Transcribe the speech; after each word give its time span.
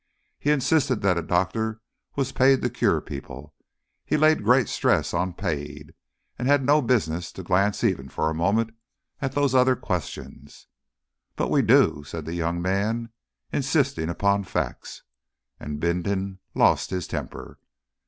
He 0.39 0.49
insisted 0.49 1.03
that 1.03 1.19
a 1.19 1.21
doctor 1.21 1.79
was 2.15 2.31
paid 2.31 2.63
to 2.63 2.71
cure 2.71 3.01
people 3.01 3.53
he 4.03 4.17
laid 4.17 4.43
great 4.43 4.67
stress 4.67 5.13
on 5.13 5.31
"paid" 5.33 5.93
and 6.39 6.47
had 6.47 6.65
no 6.65 6.81
business 6.81 7.31
to 7.33 7.43
glance 7.43 7.83
even 7.83 8.09
for 8.09 8.27
a 8.27 8.33
moment 8.33 8.71
at 9.21 9.33
"those 9.33 9.53
other 9.53 9.75
questions." 9.75 10.65
"But 11.35 11.51
we 11.51 11.61
do," 11.61 12.03
said 12.03 12.25
the 12.25 12.33
young 12.33 12.59
man, 12.59 13.09
insisting 13.53 14.09
upon 14.09 14.43
facts, 14.43 15.03
and 15.59 15.79
Bindon 15.79 16.39
lost 16.55 16.89
his 16.89 17.05
temper. 17.05 17.59